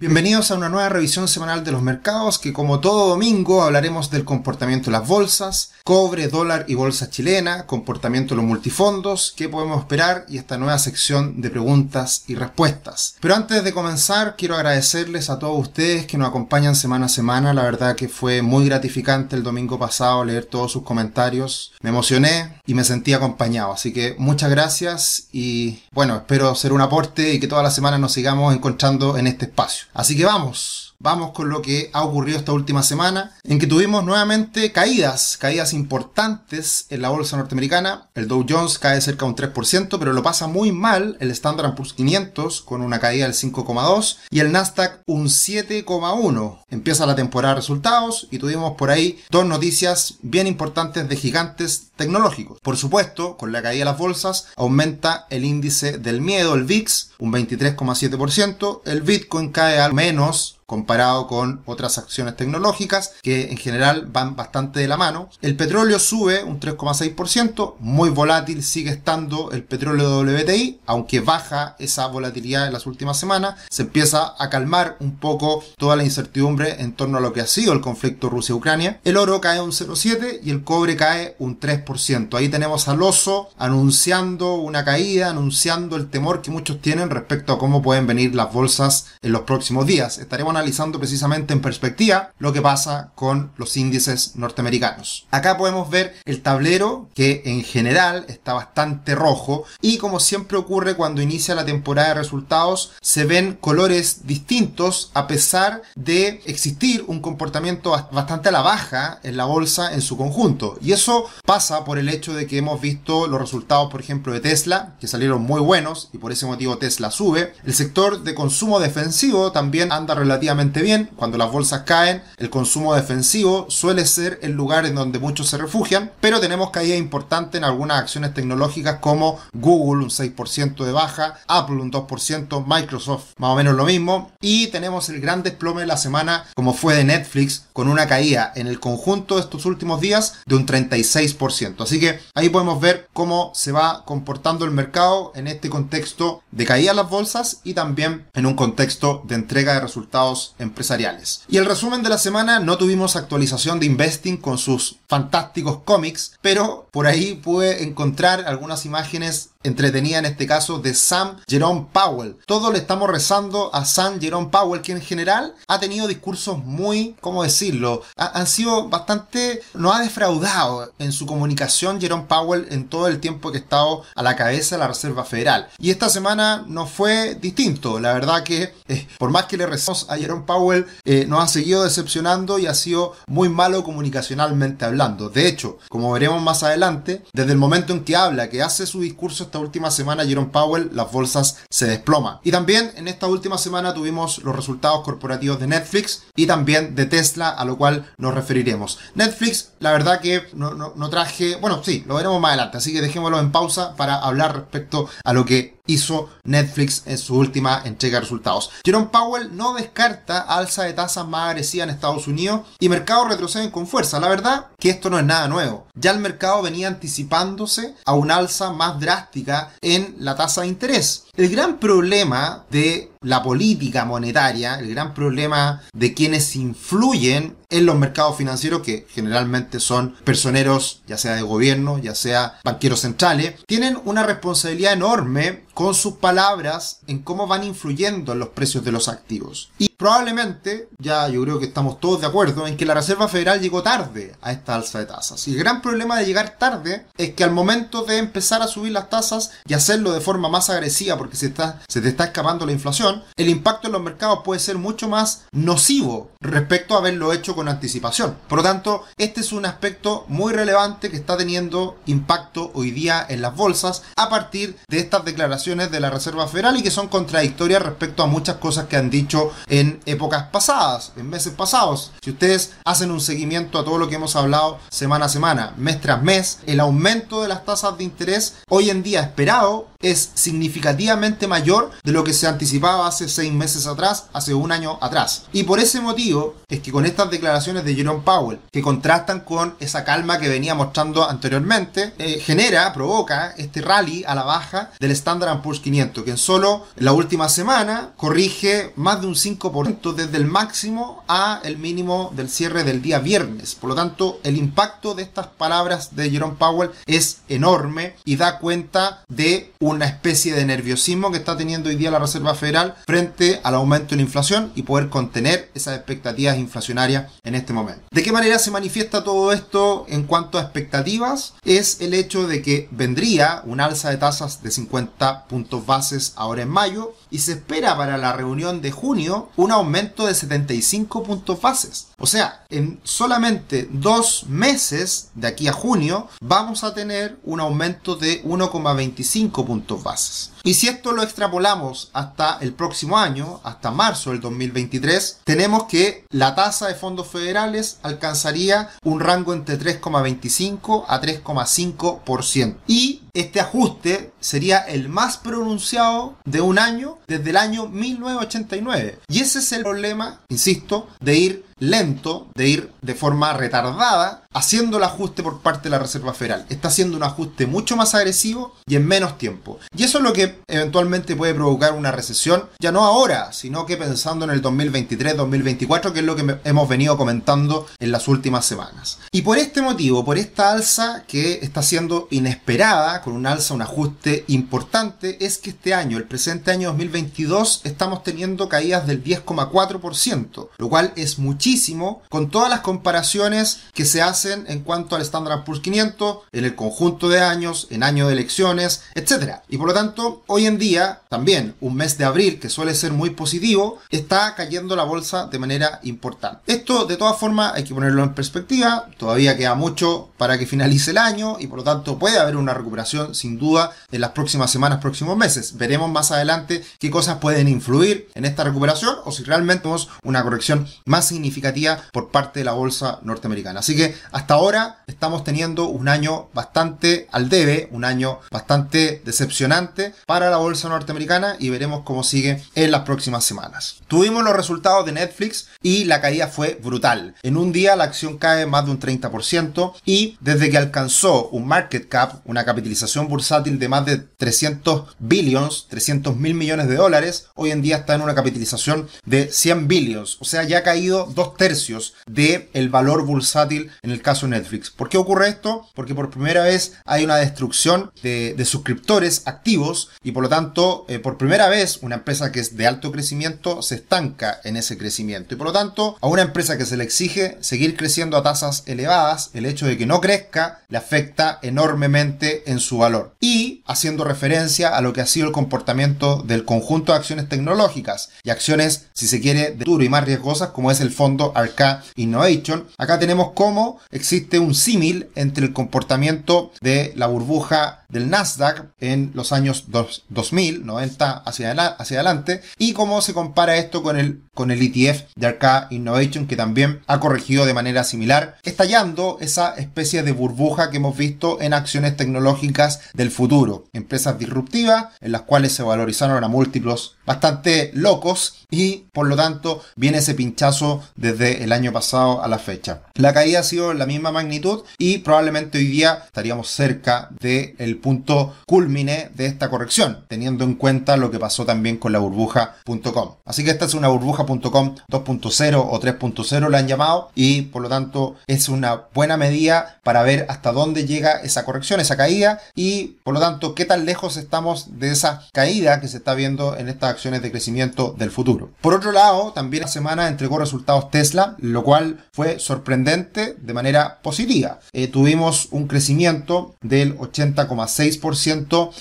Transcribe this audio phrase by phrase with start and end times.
[0.00, 4.24] Bienvenidos a una nueva revisión semanal de los mercados que como todo domingo hablaremos del
[4.24, 9.78] comportamiento de las bolsas, cobre, dólar y bolsa chilena, comportamiento de los multifondos, qué podemos
[9.80, 13.16] esperar y esta nueva sección de preguntas y respuestas.
[13.20, 17.52] Pero antes de comenzar quiero agradecerles a todos ustedes que nos acompañan semana a semana,
[17.52, 22.54] la verdad que fue muy gratificante el domingo pasado leer todos sus comentarios, me emocioné
[22.64, 27.38] y me sentí acompañado, así que muchas gracias y bueno, espero ser un aporte y
[27.38, 29.89] que toda la semana nos sigamos encontrando en este espacio.
[29.92, 34.04] Así que vamos, Vamos con lo que ha ocurrido esta última semana, en que tuvimos
[34.04, 38.10] nuevamente caídas, caídas importantes en la bolsa norteamericana.
[38.14, 41.74] El Dow Jones cae cerca de un 3%, pero lo pasa muy mal el Standard
[41.74, 46.58] Poor's 500 con una caída del 5,2 y el Nasdaq un 7,1.
[46.68, 51.92] Empieza la temporada de resultados y tuvimos por ahí dos noticias bien importantes de gigantes
[51.96, 52.60] tecnológicos.
[52.60, 57.12] Por supuesto, con la caída de las bolsas aumenta el índice del miedo, el VIX,
[57.18, 58.82] un 23,7%.
[58.84, 64.78] El Bitcoin cae al menos comparado con otras acciones tecnológicas que en general van bastante
[64.78, 65.28] de la mano.
[65.42, 72.06] El petróleo sube un 3,6%, muy volátil sigue estando el petróleo WTI, aunque baja esa
[72.06, 76.92] volatilidad en las últimas semanas, se empieza a calmar un poco toda la incertidumbre en
[76.92, 79.00] torno a lo que ha sido el conflicto Rusia-Ucrania.
[79.02, 82.32] El oro cae un 0,7 y el cobre cae un 3%.
[82.36, 87.58] Ahí tenemos al oso anunciando una caída, anunciando el temor que muchos tienen respecto a
[87.58, 90.18] cómo pueden venir las bolsas en los próximos días.
[90.18, 95.26] Estaremos analizando precisamente en perspectiva lo que pasa con los índices norteamericanos.
[95.30, 100.96] Acá podemos ver el tablero que en general está bastante rojo y como siempre ocurre
[100.96, 107.20] cuando inicia la temporada de resultados se ven colores distintos a pesar de existir un
[107.20, 111.98] comportamiento bastante a la baja en la bolsa en su conjunto y eso pasa por
[111.98, 115.60] el hecho de que hemos visto los resultados por ejemplo de Tesla que salieron muy
[115.60, 120.49] buenos y por ese motivo Tesla sube el sector de consumo defensivo también anda relativamente
[120.54, 121.10] bien.
[121.16, 125.58] Cuando las bolsas caen, el consumo defensivo suele ser el lugar en donde muchos se
[125.58, 131.36] refugian, pero tenemos caída importante en algunas acciones tecnológicas como Google un 6% de baja,
[131.46, 135.86] Apple un 2%, Microsoft más o menos lo mismo, y tenemos el gran desplome de
[135.86, 140.00] la semana como fue de Netflix con una caída en el conjunto de estos últimos
[140.00, 141.82] días de un 36%.
[141.82, 146.66] Así que ahí podemos ver cómo se va comportando el mercado en este contexto de
[146.66, 151.42] caída en las bolsas y también en un contexto de entrega de resultados empresariales.
[151.48, 156.38] Y el resumen de la semana, no tuvimos actualización de Investing con sus fantásticos cómics,
[156.40, 162.36] pero por ahí pude encontrar algunas imágenes entretenida en este caso de Sam Jerome Powell.
[162.46, 167.14] Todos le estamos rezando a Sam Jerome Powell, que en general ha tenido discursos muy,
[167.20, 168.02] ¿cómo decirlo?
[168.16, 173.50] han sido bastante, no ha defraudado en su comunicación Jerome Powell en todo el tiempo
[173.50, 175.68] que ha estado a la cabeza de la Reserva Federal.
[175.78, 178.00] Y esta semana no fue distinto.
[178.00, 181.48] La verdad que eh, por más que le rezamos a Jerome Powell, eh, nos ha
[181.48, 185.28] seguido decepcionando y ha sido muy malo comunicacionalmente hablando.
[185.28, 189.00] De hecho, como veremos más adelante, desde el momento en que habla, que hace su
[189.00, 192.38] discurso esta última semana Jerome Powell, las bolsas se desploman.
[192.44, 197.06] Y también en esta última semana tuvimos los resultados corporativos de Netflix y también de
[197.06, 199.00] Tesla, a lo cual nos referiremos.
[199.16, 203.00] Netflix, la verdad que no, no traje, bueno, sí, lo veremos más adelante, así que
[203.00, 208.16] dejémoslo en pausa para hablar respecto a lo que hizo Netflix en su última entrega
[208.16, 208.70] de resultados.
[208.84, 213.70] Jerome Powell no descarta alza de tasas más agresiva en Estados Unidos y mercados retroceden
[213.70, 214.20] con fuerza.
[214.20, 215.86] La verdad que esto no es nada nuevo.
[215.94, 221.24] Ya el mercado venía anticipándose a una alza más drástica en la tasa de interés.
[221.36, 227.96] El gran problema de la política monetaria, el gran problema de quienes influyen en los
[227.96, 233.98] mercados financieros, que generalmente son personeros, ya sea de gobierno, ya sea banqueros centrales, tienen
[234.04, 239.08] una responsabilidad enorme con sus palabras en cómo van influyendo en los precios de los
[239.08, 239.70] activos.
[239.78, 243.60] Y probablemente, ya yo creo que estamos todos de acuerdo, en que la Reserva Federal
[243.60, 245.46] llegó tarde a esta alza de tasas.
[245.46, 248.92] Y el gran problema de llegar tarde es que al momento de empezar a subir
[248.92, 252.66] las tasas y hacerlo de forma más agresiva, porque se, está, se te está escapando
[252.66, 257.32] la inflación, el impacto en los mercados puede ser mucho más nocivo respecto a haberlo
[257.32, 258.36] hecho con anticipación.
[258.48, 263.24] Por lo tanto, este es un aspecto muy relevante que está teniendo impacto hoy día
[263.28, 267.08] en las bolsas a partir de estas declaraciones de la Reserva Federal y que son
[267.08, 272.12] contradictorias respecto a muchas cosas que han dicho en épocas pasadas, en meses pasados.
[272.22, 276.00] Si ustedes hacen un seguimiento a todo lo que hemos hablado semana a semana, mes
[276.00, 281.46] tras mes, el aumento de las tasas de interés hoy en día esperado es significativamente
[281.46, 285.44] mayor de lo que se anticipaba hace seis meses atrás, hace un año atrás.
[285.52, 289.74] Y por ese motivo es que con estas declaraciones de Jerome Powell, que contrastan con
[289.80, 295.10] esa calma que venía mostrando anteriormente, eh, genera, provoca este rally a la baja del
[295.12, 300.36] Standard Poor's 500, que en solo la última semana corrige más de un 5% desde
[300.36, 303.74] el máximo a el mínimo del cierre del día viernes.
[303.74, 308.58] Por lo tanto, el impacto de estas palabras de Jerome Powell es enorme y da
[308.58, 313.60] cuenta de una especie de nerviosismo que está teniendo hoy día la Reserva Federal frente
[313.62, 318.02] al aumento de la inflación y poder contener esas expectativas inflacionarias en este momento.
[318.10, 321.54] ¿De qué manera se manifiesta todo esto en cuanto a expectativas?
[321.64, 326.62] Es el hecho de que vendría un alza de tasas de 50 puntos bases ahora
[326.62, 331.60] en mayo y se espera para la reunión de junio un aumento de 75 puntos
[331.60, 332.08] bases.
[332.20, 338.14] O sea, en solamente dos meses de aquí a junio vamos a tener un aumento
[338.14, 340.52] de 1,25 puntos bases.
[340.62, 346.26] Y si esto lo extrapolamos hasta el próximo año, hasta marzo del 2023, tenemos que
[346.30, 352.76] la tasa de fondos federales alcanzaría un rango entre 3,25 a 3,5%.
[352.86, 359.18] Y este ajuste sería el más pronunciado de un año desde el año 1989.
[359.28, 364.98] Y ese es el problema, insisto, de ir lento, de ir de forma retardada, haciendo
[364.98, 366.66] el ajuste por parte de la Reserva Federal.
[366.68, 369.78] Está haciendo un ajuste mucho más agresivo y en menos tiempo.
[369.96, 373.96] Y eso es lo que eventualmente puede provocar una recesión, ya no ahora, sino que
[373.96, 379.18] pensando en el 2023-2024, que es lo que hemos venido comentando en las últimas semanas.
[379.30, 383.82] Y por este motivo, por esta alza que está siendo inesperada, con un alza, un
[383.82, 390.68] ajuste importante, es que este año, el presente año 2022, estamos teniendo caídas del 10,4%,
[390.76, 395.64] lo cual es muchísimo con todas las comparaciones que se hacen en cuanto al Standard
[395.64, 399.56] Poor's 500 en el conjunto de años, en año de elecciones, etc.
[399.68, 403.12] Y por lo tanto, hoy en día, también un mes de abril que suele ser
[403.12, 406.72] muy positivo, está cayendo la bolsa de manera importante.
[406.72, 411.10] Esto, de todas formas, hay que ponerlo en perspectiva, todavía queda mucho para que finalice
[411.10, 414.70] el año y por lo tanto puede haber una recuperación sin duda en las próximas
[414.70, 415.76] semanas, próximos meses.
[415.76, 420.42] Veremos más adelante qué cosas pueden influir en esta recuperación o si realmente tenemos una
[420.42, 423.80] corrección más significativa por parte de la bolsa norteamericana.
[423.80, 430.14] Así que hasta ahora estamos teniendo un año bastante al debe, un año bastante decepcionante
[430.26, 434.00] para la bolsa norteamericana y veremos cómo sigue en las próximas semanas.
[434.08, 437.34] Tuvimos los resultados de Netflix y la caída fue brutal.
[437.42, 441.66] En un día la acción cae más de un 30% y desde que alcanzó un
[441.66, 447.48] market cap, una capitalización bursátil de más de 300 billions, 300 mil millones de dólares,
[447.54, 451.26] hoy en día está en una capitalización de 100 billions, o sea, ya ha caído
[451.34, 454.90] dos tercios del el valor bursátil en el caso Netflix.
[454.90, 455.88] ¿Por qué ocurre esto?
[455.94, 461.18] Porque por primera vez hay una destrucción de, suscriptores activos y por lo tanto, eh,
[461.18, 465.54] por primera vez, una empresa que es de alto crecimiento se estanca en ese crecimiento.
[465.54, 468.84] Y por lo tanto, a una empresa que se le exige seguir creciendo a tasas
[468.86, 473.34] elevadas, el hecho de que no crezca le afecta enormemente en su valor.
[473.40, 478.30] Y haciendo referencia a lo que ha sido el comportamiento del conjunto de acciones tecnológicas
[478.42, 482.02] y acciones, si se quiere, de duro y más riesgosas, como es el fondo Arca
[482.16, 488.92] Innovation, acá tenemos cómo existe un símil entre el comportamiento de la burbuja del Nasdaq
[489.00, 489.86] en los años
[490.28, 495.46] 2000, 90 hacia, adelante, y cómo se compara esto con el, con el ETF de
[495.46, 500.98] Arca Innovation, que también ha corregido de manera similar, estallando esa especie de burbuja que
[500.98, 506.48] hemos visto en acciones tecnológicas del futuro, empresas disruptivas en las cuales se valorizaron a
[506.48, 512.48] múltiplos bastante locos y por lo tanto viene ese pinchazo desde el año pasado a
[512.48, 513.02] la fecha.
[513.14, 518.54] La caída ha sido la misma magnitud y probablemente hoy día estaríamos cerca del punto
[518.66, 523.34] culmine de esta corrección, teniendo en cuenta lo que pasó también con la burbuja.com.
[523.44, 527.88] Así que esta es una burbuja.com 2.0 o 3.0 la han llamado y por lo
[527.88, 533.18] tanto es una buena medida para ver hasta dónde llega esa corrección, esa caída y
[533.24, 536.88] por lo tanto qué tan lejos estamos de esa caída que se está viendo en
[536.88, 538.70] estas acciones de crecimiento del futuro.
[538.80, 544.20] Por otro lado, también la semana entregó resultados Tesla, lo cual fue sorprendente de manera
[544.22, 544.80] positiva.
[544.92, 547.89] Eh, tuvimos un crecimiento del 80,6%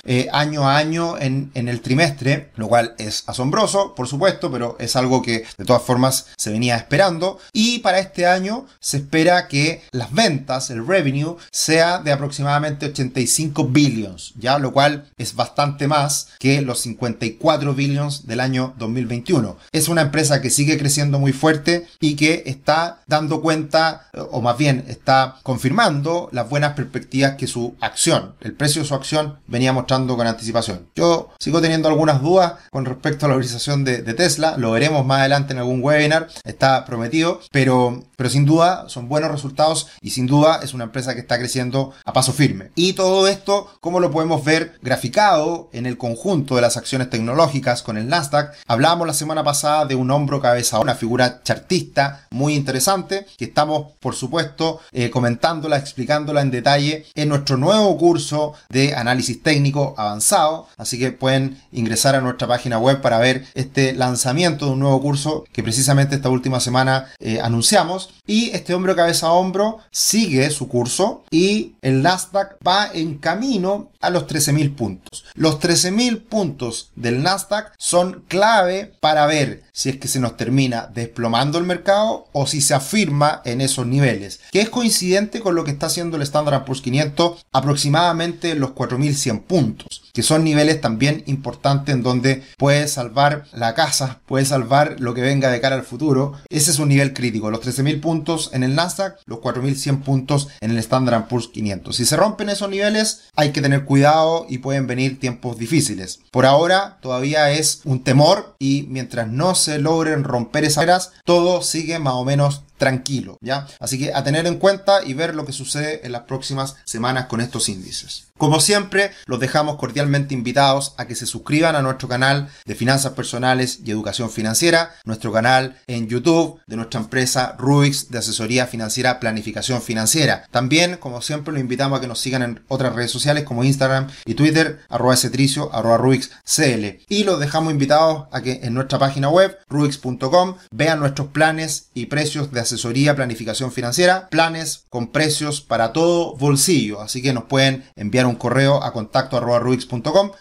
[0.06, 4.76] eh, año a año en, en el trimestre, lo cual es asombroso, por supuesto, pero
[4.80, 7.40] es algo que de todas formas se venía esperando.
[7.54, 13.66] Y para este año se espera que las ventas, el revenue, sea de aproximadamente 85
[13.66, 19.58] billions, ya lo cual es bastante más que los 54 billions del año 2021.
[19.72, 24.58] Es una empresa que sigue creciendo muy fuerte y que está dando cuenta, o más
[24.58, 30.16] bien está confirmando las buenas perspectivas que su acción, el precio su acción venía mostrando
[30.18, 30.88] con anticipación.
[30.96, 35.06] Yo sigo teniendo algunas dudas con respecto a la organización de, de Tesla, lo veremos
[35.06, 40.12] más adelante en algún webinar, está prometido, pero, pero sin duda son buenos resultados y
[40.12, 42.72] sin duda es una empresa que está creciendo a paso firme.
[42.76, 47.84] Y todo esto, ¿cómo lo podemos ver graficado en el conjunto de las acciones tecnológicas
[47.84, 48.56] con el Nasdaq?
[48.68, 53.94] Hablábamos la semana pasada de un hombro cabeza, una figura chartista muy interesante que estamos,
[54.00, 60.68] por supuesto, eh, comentándola, explicándola en detalle en nuestro nuevo curso de análisis técnico avanzado.
[60.78, 65.02] Así que pueden ingresar a nuestra página web para ver este lanzamiento de un nuevo
[65.02, 68.12] curso que precisamente esta última semana eh, anunciamos.
[68.26, 73.90] Y este hombro cabeza a hombro sigue su curso y el Nasdaq va en camino
[74.02, 75.26] a los 13.000 puntos.
[75.34, 80.90] Los 13.000 puntos del Nasdaq son clave para ver si es que se nos termina
[80.94, 85.64] desplomando el mercado o si se afirma en esos niveles, que es coincidente con lo
[85.64, 91.24] que está haciendo el Standard Poor's 500 aproximadamente los 4.100 puntos, que son niveles también
[91.28, 95.84] importantes en donde puede salvar la casa, puede salvar lo que venga de cara al
[95.84, 96.34] futuro.
[96.50, 100.72] Ese es un nivel crítico, los 13.000 puntos en el Nasdaq, los 4.100 puntos en
[100.72, 101.96] el Standard Poor's 500.
[101.96, 106.20] Si se rompen esos niveles, hay que tener cuidado y pueden venir tiempos difíciles.
[106.32, 111.62] Por ahora todavía es un temor y mientras no se logren romper esas barreras, todo
[111.62, 113.68] sigue más o menos tranquilo, ¿ya?
[113.80, 117.28] Así que a tener en cuenta y ver lo que sucede en las próximas semanas
[117.28, 118.30] con estos índices.
[118.40, 123.12] Como siempre, los dejamos cordialmente invitados a que se suscriban a nuestro canal de finanzas
[123.12, 129.20] personales y educación financiera, nuestro canal en YouTube de nuestra empresa Ruix de asesoría financiera,
[129.20, 130.46] planificación financiera.
[130.52, 134.08] También, como siempre, los invitamos a que nos sigan en otras redes sociales como Instagram
[134.24, 137.04] y Twitter, arroba cetricio, arroba ruixcl.
[137.10, 142.06] Y los dejamos invitados a que en nuestra página web, ruix.com, vean nuestros planes y
[142.06, 147.02] precios de asesoría, planificación financiera, planes con precios para todo bolsillo.
[147.02, 149.60] Así que nos pueden enviar un correo a contacto arroba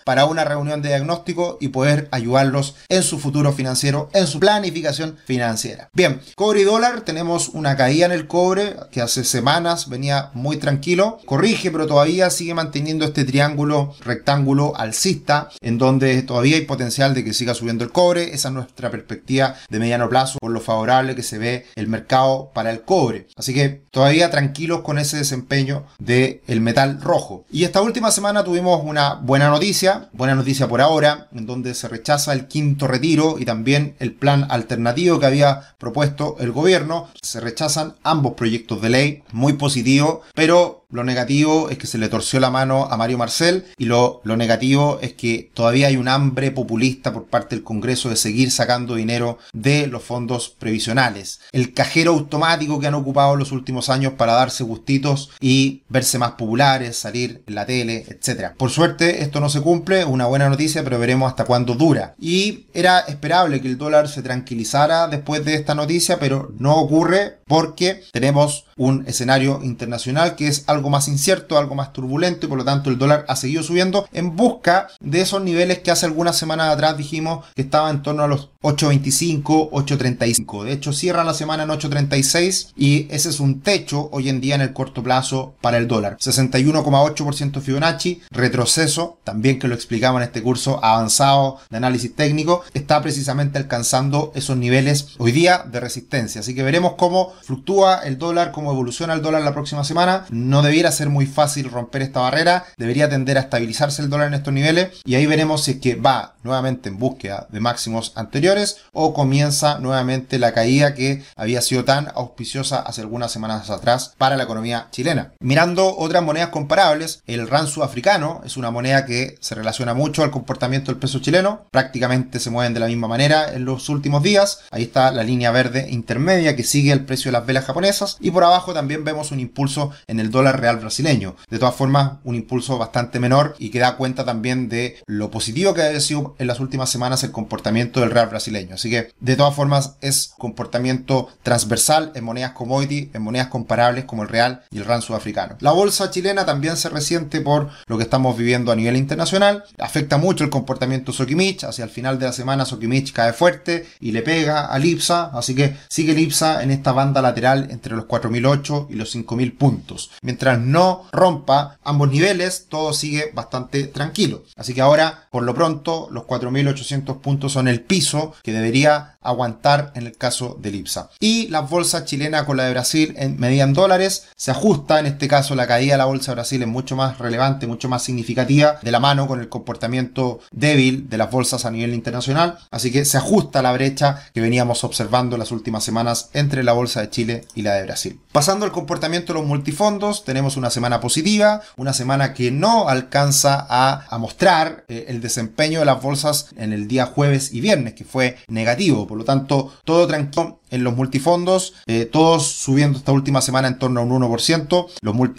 [0.05, 5.17] para una reunión de diagnóstico y poder ayudarlos en su futuro financiero, en su planificación
[5.25, 5.89] financiera.
[5.93, 10.57] Bien, cobre y dólar, tenemos una caída en el cobre que hace semanas venía muy
[10.57, 17.15] tranquilo, corrige pero todavía sigue manteniendo este triángulo rectángulo alcista en donde todavía hay potencial
[17.15, 20.61] de que siga subiendo el cobre, esa es nuestra perspectiva de mediano plazo por lo
[20.61, 22.18] favorable que se ve el mercado
[22.55, 23.29] para el cobre.
[23.37, 27.45] Así que todavía tranquilos con ese desempeño del el metal rojo.
[27.51, 31.89] Y esta última semana tuvimos una buena noticia, buena noticia por ahora, en donde se
[31.89, 37.09] rechaza el quinto retiro y también el plan alternativo que había propuesto el gobierno.
[37.23, 42.09] Se rechazan ambos proyectos de ley, muy positivo, pero lo negativo es que se le
[42.09, 46.09] torció la mano a Mario Marcel y lo, lo, negativo es que todavía hay un
[46.09, 51.41] hambre populista por parte del Congreso de seguir sacando dinero de los fondos previsionales.
[51.53, 56.33] El cajero automático que han ocupado los últimos años para darse gustitos y verse más
[56.33, 58.53] populares, salir en la tele, etc.
[58.57, 62.15] Por suerte esto no se cumple, una buena noticia, pero veremos hasta cuándo dura.
[62.19, 67.41] Y era esperable que el dólar se tranquilizara después de esta noticia, pero no ocurre
[67.47, 72.59] porque tenemos un escenario internacional que es algo más incierto, algo más turbulento y por
[72.59, 76.37] lo tanto el dólar ha seguido subiendo en busca de esos niveles que hace algunas
[76.37, 80.65] semanas atrás dijimos que estaba en torno a los 8.25, 8.35.
[80.65, 84.57] De hecho cierra la semana en 8.36 y ese es un techo hoy en día
[84.57, 86.17] en el corto plazo para el dólar.
[86.19, 93.01] 61,8% Fibonacci, retroceso, también que lo explicamos en este curso avanzado de análisis técnico, está
[93.01, 96.41] precisamente alcanzando esos niveles hoy día de resistencia.
[96.41, 100.27] Así que veremos cómo fluctúa el dólar, cómo evoluciona el dólar la próxima semana.
[100.31, 104.35] No debiera ser muy fácil romper esta barrera, debería tender a estabilizarse el dólar en
[104.35, 108.48] estos niveles y ahí veremos si es que va nuevamente en búsqueda de máximos anteriores
[108.93, 114.37] o comienza nuevamente la caída que había sido tan auspiciosa hace algunas semanas atrás para
[114.37, 115.33] la economía chilena.
[115.41, 120.31] Mirando otras monedas comparables, el RAN sudafricano es una moneda que se relaciona mucho al
[120.31, 124.61] comportamiento del peso chileno, prácticamente se mueven de la misma manera en los últimos días.
[124.71, 128.31] Ahí está la línea verde intermedia que sigue el precio de las velas japonesas y
[128.31, 131.37] por abajo también vemos un impulso en el dólar real brasileño.
[131.51, 135.75] De todas formas, un impulso bastante menor y que da cuenta también de lo positivo
[135.75, 138.38] que ha sido en las últimas semanas el comportamiento del real brasileño
[138.73, 144.23] Así que de todas formas es comportamiento transversal en monedas commodity, en monedas comparables como
[144.23, 145.57] el real y el rand sudafricano.
[145.61, 149.65] La bolsa chilena también se resiente por lo que estamos viviendo a nivel internacional.
[149.79, 151.65] Afecta mucho el comportamiento Sokimich.
[151.65, 155.31] Hacia el final de la semana Sokimich cae fuerte y le pega al IPSA.
[155.35, 160.11] Así que sigue el en esta banda lateral entre los 4.008 y los 5.000 puntos.
[160.23, 164.45] Mientras no rompa ambos niveles, todo sigue bastante tranquilo.
[164.57, 169.93] Así que ahora, por lo pronto, los 4.800 puntos son el piso que debería aguantar
[169.95, 171.11] en el caso del IPSA.
[171.21, 175.29] Y la bolsa chilena con la de Brasil en medida dólares se ajusta, en este
[175.29, 178.79] caso la caída de la bolsa de Brasil es mucho más relevante, mucho más significativa,
[178.83, 183.05] de la mano con el comportamiento débil de las bolsas a nivel internacional, así que
[183.05, 187.45] se ajusta la brecha que veníamos observando las últimas semanas entre la bolsa de Chile
[187.55, 188.21] y la de Brasil.
[188.33, 193.67] Pasando al comportamiento de los multifondos, tenemos una semana positiva, una semana que no alcanza
[193.69, 198.05] a, mostrar eh, el desempeño de las bolsas en el día jueves y viernes, que
[198.05, 198.18] fue
[198.49, 199.07] negativo.
[199.07, 203.79] Por lo tanto, todo tranquilo en los multifondos, eh, todos subiendo esta última semana en
[203.79, 204.87] torno a un 1%.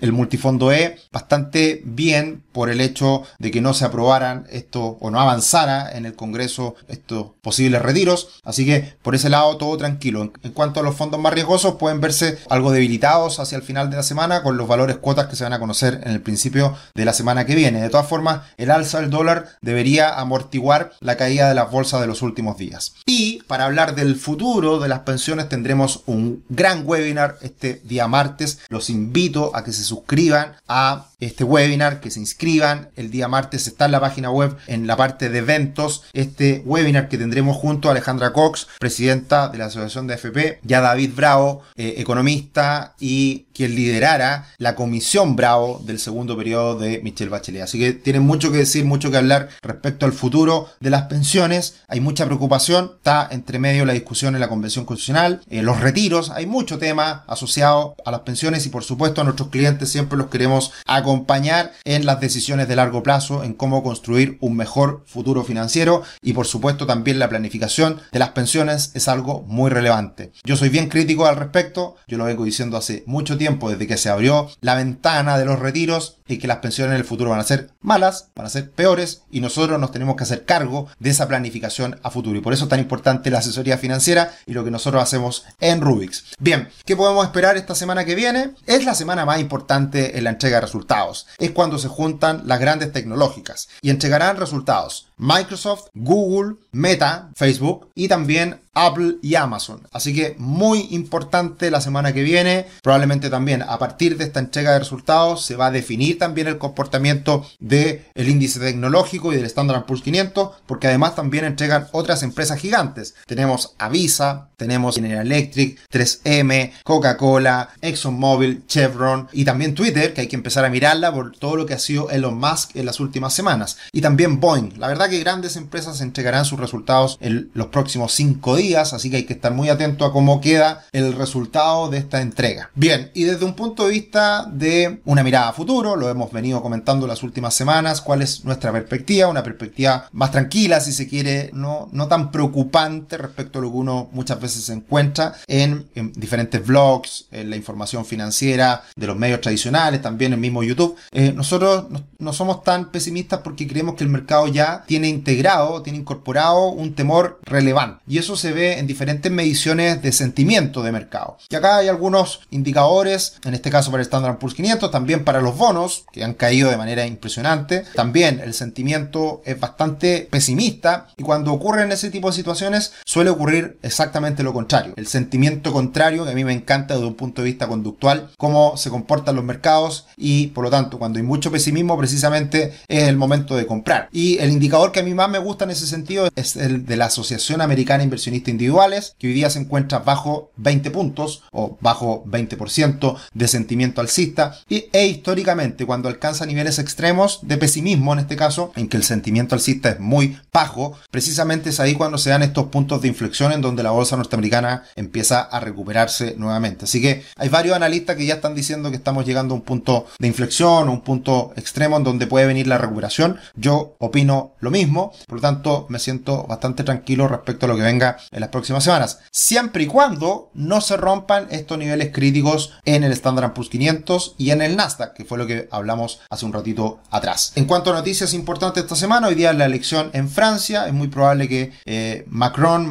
[0.02, 5.12] el multifondo E bastante bien por el hecho de que no se aprobaran esto o
[5.12, 8.40] no avanzara en el Congreso estos posibles retiros.
[8.44, 10.32] Así que por ese lado todo tranquilo.
[10.44, 13.98] En, cuanto a los fondos más riesgosos, pueden verse algo debilitados hacia el final de
[13.98, 17.06] la semana con los valores cuotas que se van a conocer en el principio de
[17.06, 17.82] la semana que viene.
[17.82, 22.08] De todas formas, el alza del dólar debería amortiguar la caída de las bolsas de
[22.08, 22.94] los últimos días.
[23.06, 25.19] Y para hablar del futuro de las pensiones,
[25.50, 28.60] tendremos un gran webinar este día martes.
[28.70, 32.90] Los invito a que se suscriban a este webinar, que se inscriban.
[32.96, 37.10] El día martes está en la página web, en la parte de eventos, este webinar
[37.10, 41.64] que tendremos junto a Alejandra Cox, presidenta de la Asociación de FP, ya David Bravo,
[41.76, 47.64] eh, economista y quien liderara la comisión Bravo del segundo periodo de Michelle Bachelet.
[47.64, 51.76] Así que tienen mucho que decir, mucho que hablar respecto al futuro de las pensiones.
[51.90, 55.09] Hay mucha preocupación, está entre medio la discusión en la Convención Constitucional,
[55.50, 59.50] eh, los retiros, hay mucho tema asociado a las pensiones y por supuesto a nuestros
[59.50, 64.38] clientes siempre los queremos acompañar acompañar en las decisiones de largo plazo, en cómo construir
[64.42, 69.42] un mejor futuro financiero y por supuesto también la planificación de las pensiones es algo
[69.48, 70.32] muy relevante.
[70.44, 73.98] Yo soy bien crítico al respecto, yo lo vengo diciendo hace mucho tiempo desde que
[73.98, 77.42] se abrió la ventana de los retiros y que las pensiones en el futuro van
[77.42, 81.10] a ser malas, van a ser peores y nosotros nos tenemos que hacer cargo de
[81.10, 84.64] esa planificación a futuro y por eso es tan importante la asesoría financiera y lo
[84.64, 86.24] que nosotros hacemos en Rubix.
[86.40, 88.52] Bien, ¿qué podemos esperar esta semana que viene?
[88.66, 92.60] Es la semana más importante en la entrega de resultados es cuando se juntan las
[92.60, 99.82] grandes tecnológicas y entregarán resultados Microsoft, Google, Meta, Facebook y también Apple y Amazon.
[99.92, 102.66] Así que muy importante la semana que viene.
[102.82, 106.58] Probablemente también a partir de esta entrega de resultados se va a definir también el
[106.58, 112.24] comportamiento del el índice tecnológico y del Standard Poor's 500 porque además también entregan otras
[112.24, 113.16] empresas gigantes.
[113.26, 120.36] Tenemos Avisa, tenemos General Electric, 3M, Coca-Cola, ExxonMobil, Chevron y también Twitter que hay que
[120.36, 123.78] empezar a mirarla por todo lo que ha sido Elon Musk en las últimas semanas.
[123.92, 124.78] Y también Boeing.
[124.78, 129.18] La verdad que grandes empresas entregarán sus resultados en los próximos cinco días, así que
[129.18, 132.70] hay que estar muy atento a cómo queda el resultado de esta entrega.
[132.76, 136.62] Bien, y desde un punto de vista de una mirada a futuro, lo hemos venido
[136.62, 141.50] comentando las últimas semanas, cuál es nuestra perspectiva, una perspectiva más tranquila, si se quiere,
[141.54, 146.66] no, no tan preocupante respecto a lo que uno muchas veces se encuentra en, diferentes
[146.66, 150.96] blogs, en la información financiera de los medios tradicionales, también en mismo YouTube.
[151.12, 155.16] Eh, nosotros no, no somos tan pesimistas porque creemos que el mercado ya tiene tiene
[155.16, 158.04] integrado, tiene incorporado un temor relevante.
[158.06, 161.38] Y eso se ve en diferentes mediciones de sentimiento de mercado.
[161.50, 165.40] Y acá hay algunos indicadores, en este caso para el Standard Poor's 500, también para
[165.40, 167.86] los bonos, que han caído de manera impresionante.
[167.96, 173.80] También el sentimiento es bastante pesimista y cuando ocurren ese tipo de situaciones suele ocurrir
[173.82, 174.94] exactamente lo contrario.
[174.98, 178.76] El sentimiento contrario, que a mí me encanta desde un punto de vista conductual, cómo
[178.76, 183.16] se comportan los mercados y por lo tanto cuando hay mucho pesimismo precisamente es el
[183.16, 184.10] momento de comprar.
[184.12, 186.98] Y el indicador que a mí más me gusta en ese sentido es el de
[186.98, 192.24] la Asociación Americana Inversionistas Individuales, que hoy día se encuentra bajo 20 puntos o bajo
[192.26, 198.36] 20% de sentimiento alcista y, e históricamente cuando alcanza niveles extremos de pesimismo en este
[198.36, 202.44] caso, en que el sentimiento alcista es muy bajo, precisamente es ahí cuando se dan
[202.44, 206.86] estos puntos de inflexión en donde la bolsa norteamericana empieza a recuperarse nuevamente.
[206.86, 210.08] Así que hay varios analistas que ya están diciendo que estamos llegando a un punto
[210.18, 213.38] de inflexión, un punto extremo en donde puede venir la recuperación.
[213.56, 214.79] Yo opino lo mismo
[215.28, 218.84] por lo tanto me siento bastante tranquilo respecto a lo que venga en las próximas
[218.84, 224.36] semanas, siempre y cuando no se rompan estos niveles críticos en el Standard Poor's 500
[224.38, 227.54] y en el Nasdaq, que fue lo que hablamos hace un ratito atrás.
[227.56, 231.08] En cuanto a noticias importantes esta semana, hoy día la elección en Francia, es muy
[231.08, 232.90] probable que eh, Macron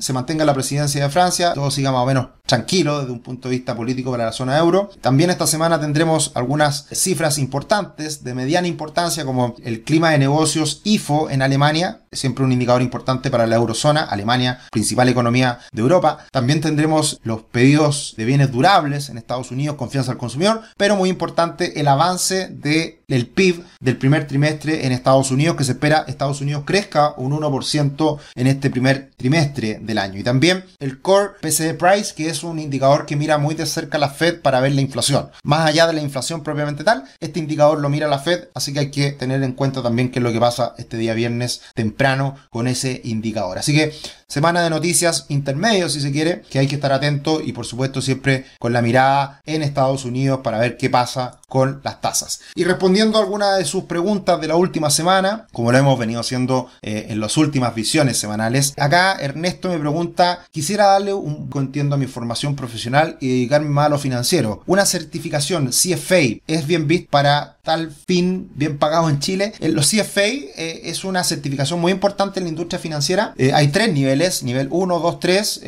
[0.00, 3.48] se mantenga la presidencia de Francia, todo siga más o menos tranquilo desde un punto
[3.48, 4.90] de vista político para la zona euro.
[5.00, 10.80] También esta semana tendremos algunas cifras importantes de mediana importancia como el clima de negocios
[10.82, 16.26] IFO en Alemania, siempre un indicador importante para la eurozona, Alemania, principal economía de Europa.
[16.32, 21.08] También tendremos los pedidos de bienes durables en Estados Unidos, confianza al consumidor, pero muy
[21.08, 26.40] importante el avance del PIB del primer trimestre en Estados Unidos, que se espera Estados
[26.40, 30.18] Unidos crezca un 1% en este primer trimestre del año.
[30.18, 33.98] Y también el Core PCE Price, que es un indicador que mira muy de cerca
[33.98, 35.30] la Fed para ver la inflación.
[35.42, 38.80] Más allá de la inflación propiamente tal, este indicador lo mira la Fed, así que
[38.80, 42.36] hay que tener en cuenta también qué es lo que pasa este día viernes temprano
[42.50, 43.58] con ese indicador.
[43.58, 43.92] Así que
[44.26, 48.00] semana de noticias intermedios, si se quiere, que hay que estar atento y por supuesto
[48.00, 52.40] siempre con la mirada en Estados Unidos para ver qué pasa con las tasas.
[52.54, 56.20] Y respondiendo a algunas de sus preguntas de la última semana, como lo hemos venido
[56.20, 61.94] haciendo eh, en las últimas visiones semanales, acá Ernesto me pregunta, quisiera darle un contiendo
[61.94, 64.62] a mi formación profesional y dedicarme más a lo financiero.
[64.66, 69.52] Una certificación CFA es bien vista para tal fin bien pagado en Chile.
[69.60, 73.34] Los CFA eh, es una certificación muy importante en la industria financiera.
[73.36, 75.60] Eh, hay tres niveles, nivel 1, 2, 3.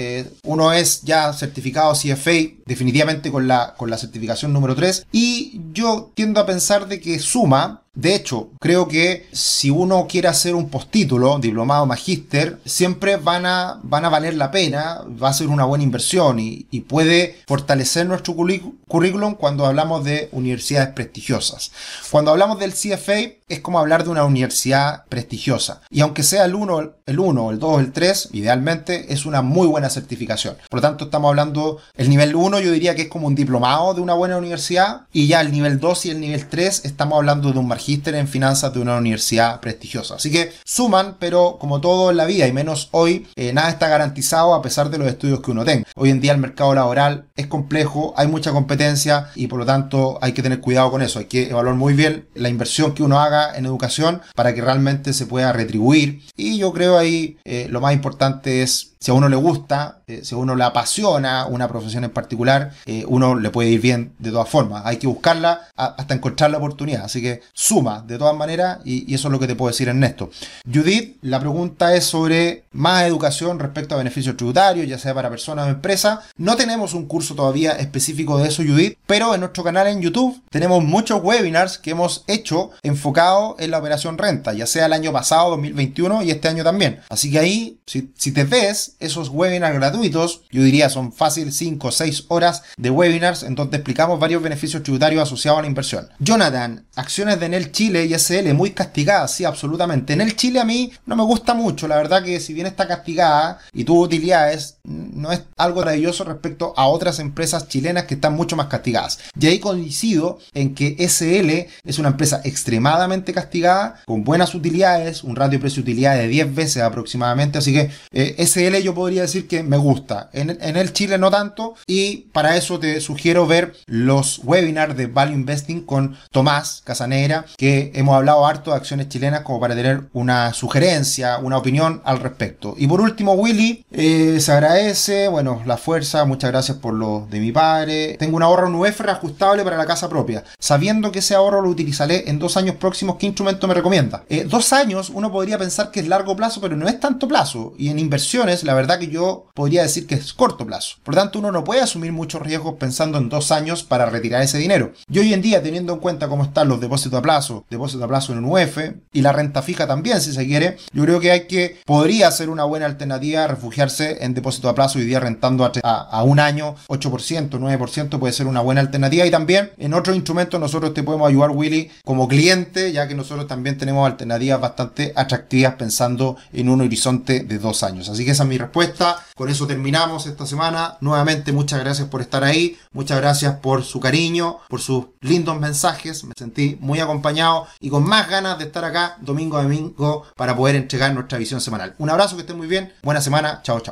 [0.44, 5.06] uno es ya certificado CFA definitivamente con la, con la certificación número 3.
[5.12, 10.28] Y yo tiendo a pensar de que suma de hecho, creo que si uno quiere
[10.28, 15.66] hacer un postítulo, diplomado, magíster, siempre van a, valer la pena, va a ser una
[15.66, 21.72] buena inversión y, y puede fortalecer nuestro currículum cuando hablamos de universidades prestigiosas.
[22.10, 25.82] Cuando hablamos del CFA, es como hablar de una universidad prestigiosa.
[25.90, 29.66] Y aunque sea el 1, el 1, el 2, el 3, idealmente es una muy
[29.66, 30.56] buena certificación.
[30.70, 33.92] Por lo tanto, estamos hablando, el nivel 1 yo diría que es como un diplomado
[33.92, 35.02] de una buena universidad.
[35.12, 38.28] Y ya el nivel 2 y el nivel 3 estamos hablando de un magíster en
[38.28, 40.14] finanzas de una universidad prestigiosa.
[40.14, 43.88] Así que suman, pero como todo en la vida, y menos hoy, eh, nada está
[43.88, 45.86] garantizado a pesar de los estudios que uno tenga.
[45.96, 50.18] Hoy en día el mercado laboral es complejo, hay mucha competencia y por lo tanto
[50.22, 51.18] hay que tener cuidado con eso.
[51.18, 55.12] Hay que evaluar muy bien la inversión que uno haga en educación para que realmente
[55.12, 56.22] se pueda retribuir.
[56.36, 60.20] Y yo creo ahí eh, lo más importante es si a uno le gusta, eh,
[60.24, 64.12] si a uno le apasiona una profesión en particular, eh, uno le puede ir bien
[64.18, 64.82] de todas formas.
[64.84, 67.04] Hay que buscarla hasta encontrar la oportunidad.
[67.04, 70.30] Así que suma de todas maneras y, eso es lo que te puedo decir Ernesto.
[70.70, 75.66] Judith, la pregunta es sobre más educación respecto a beneficios tributarios, ya sea para personas
[75.66, 76.18] o empresas.
[76.36, 80.42] No tenemos un curso todavía específico de eso, Judith, pero en nuestro canal en YouTube
[80.50, 85.10] tenemos muchos webinars que hemos hecho enfocados en la operación renta, ya sea el año
[85.10, 87.00] pasado, 2021 y este año también.
[87.08, 91.88] Así que ahí, si, si te ves, esos webinars gratuitos, yo diría son fácil 5
[91.88, 96.08] o 6 horas de webinars en donde explicamos varios beneficios tributarios asociados a la inversión.
[96.18, 100.12] Jonathan, acciones de Enel Chile y SL muy castigadas, sí, absolutamente.
[100.12, 103.58] Enel Chile a mí no me gusta mucho, la verdad que si bien está castigada
[103.72, 108.56] y tuvo utilidades, no es algo maravilloso respecto a otras empresas chilenas que están mucho
[108.56, 109.18] más castigadas.
[109.38, 115.36] Y ahí coincido en que SL es una empresa extremadamente castigada, con buenas utilidades, un
[115.36, 119.76] ratio precio-utilidad de 10 veces aproximadamente, así que eh, SL yo podría decir que me
[119.76, 120.30] gusta.
[120.32, 121.74] En, el Chile no tanto.
[121.86, 127.92] Y para eso te sugiero ver los webinars de Value Investing con Tomás Casanegra, que
[127.94, 132.74] hemos hablado harto de acciones chilenas como para tener una sugerencia, una opinión al respecto.
[132.76, 137.40] Y por último, Willy, eh, se agradece, bueno, la fuerza, muchas gracias por lo de
[137.40, 138.16] mi padre.
[138.18, 140.44] Tengo un ahorro en UF reajustable para la casa propia.
[140.58, 144.24] Sabiendo que ese ahorro lo utilizaré en dos años próximos, ¿qué instrumento me recomienda?
[144.28, 147.74] Eh, dos años, uno podría pensar que es largo plazo, pero no es tanto plazo.
[147.78, 150.98] Y en inversiones, la verdad que yo podría decir que es corto plazo.
[151.02, 154.58] Por tanto, uno no puede asumir muchos riesgos pensando en dos años para retirar ese
[154.58, 154.92] dinero.
[155.10, 158.06] Y hoy en día, teniendo en cuenta cómo están los depósitos a plazo, depósitos a
[158.06, 158.78] plazo en un UF
[159.12, 162.48] y la renta fija también, si se quiere, yo creo que hay que, podría ser
[162.48, 167.50] una buena alternativa refugiarse en depósito a plazo y día rentando a, un año 8%,
[167.50, 169.26] 9% puede ser una buena alternativa.
[169.26, 173.48] Y también en otros instrumentos nosotros te podemos ayudar, Willy, como cliente, ya que nosotros
[173.48, 178.08] también tenemos alternativas bastante atractivas pensando en un horizonte de dos años.
[178.08, 179.24] Así que esa es mi respuesta.
[179.34, 180.96] Con eso terminamos esta semana.
[181.00, 182.78] Nuevamente muchas gracias por estar ahí.
[182.92, 186.24] Muchas gracias por su cariño, por sus lindos mensajes.
[186.24, 190.56] Me sentí muy acompañado y con más ganas de estar acá domingo a domingo para
[190.56, 191.94] poder entregar nuestra visión semanal.
[191.98, 192.92] Un abrazo, que estén muy bien.
[193.02, 193.60] Buena semana.
[193.62, 193.88] Chao, chao.